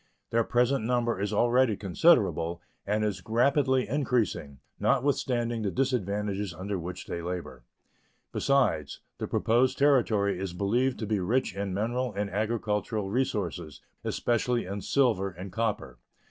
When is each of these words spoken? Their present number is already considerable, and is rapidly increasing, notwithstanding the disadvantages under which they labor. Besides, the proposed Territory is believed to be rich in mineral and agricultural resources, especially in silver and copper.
Their 0.31 0.43
present 0.43 0.83
number 0.83 1.21
is 1.21 1.31
already 1.31 1.77
considerable, 1.77 2.59
and 2.87 3.05
is 3.05 3.21
rapidly 3.23 3.87
increasing, 3.87 4.57
notwithstanding 4.79 5.61
the 5.61 5.69
disadvantages 5.69 6.55
under 6.55 6.79
which 6.79 7.05
they 7.05 7.21
labor. 7.21 7.65
Besides, 8.31 9.01
the 9.19 9.27
proposed 9.27 9.77
Territory 9.77 10.39
is 10.39 10.53
believed 10.53 10.97
to 10.97 11.05
be 11.05 11.19
rich 11.19 11.55
in 11.55 11.75
mineral 11.75 12.13
and 12.15 12.31
agricultural 12.31 13.11
resources, 13.11 13.83
especially 14.03 14.65
in 14.65 14.81
silver 14.81 15.29
and 15.29 15.51
copper. 15.51 15.99